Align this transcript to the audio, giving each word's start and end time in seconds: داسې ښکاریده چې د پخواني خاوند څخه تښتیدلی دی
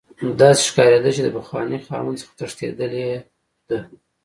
داسې 0.41 0.61
ښکاریده 0.69 1.09
چې 1.15 1.21
د 1.23 1.29
پخواني 1.37 1.77
خاوند 1.85 2.17
څخه 2.21 2.33
تښتیدلی 2.39 3.07
دی 3.69 3.79